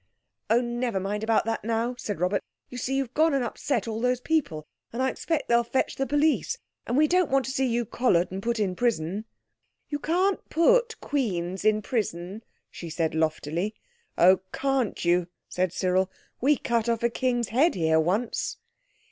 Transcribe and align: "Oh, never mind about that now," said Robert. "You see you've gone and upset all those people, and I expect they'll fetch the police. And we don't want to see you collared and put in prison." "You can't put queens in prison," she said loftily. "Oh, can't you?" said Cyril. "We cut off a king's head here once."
"Oh, 0.49 0.61
never 0.61 0.99
mind 0.99 1.23
about 1.23 1.45
that 1.45 1.63
now," 1.63 1.93
said 1.95 2.19
Robert. 2.19 2.43
"You 2.69 2.79
see 2.79 2.95
you've 2.95 3.13
gone 3.13 3.35
and 3.35 3.43
upset 3.43 3.87
all 3.87 4.01
those 4.01 4.19
people, 4.19 4.65
and 4.91 4.99
I 4.99 5.11
expect 5.11 5.47
they'll 5.47 5.63
fetch 5.63 5.95
the 5.95 6.07
police. 6.07 6.57
And 6.87 6.97
we 6.97 7.07
don't 7.07 7.29
want 7.29 7.45
to 7.45 7.51
see 7.51 7.67
you 7.67 7.85
collared 7.85 8.31
and 8.31 8.41
put 8.41 8.57
in 8.57 8.75
prison." 8.75 9.25
"You 9.89 9.99
can't 9.99 10.49
put 10.49 10.99
queens 11.01 11.63
in 11.63 11.83
prison," 11.83 12.41
she 12.71 12.89
said 12.89 13.13
loftily. 13.13 13.75
"Oh, 14.17 14.39
can't 14.51 15.05
you?" 15.05 15.27
said 15.47 15.71
Cyril. 15.71 16.09
"We 16.41 16.57
cut 16.57 16.89
off 16.89 17.03
a 17.03 17.09
king's 17.11 17.49
head 17.49 17.75
here 17.75 17.99
once." 17.99 18.57